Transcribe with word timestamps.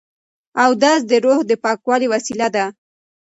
اودس 0.63 1.01
د 1.07 1.11
روح 1.25 1.39
د 1.49 1.51
پاکوالي 1.63 2.07
وسیله 2.13 2.47
ده. 2.55 2.65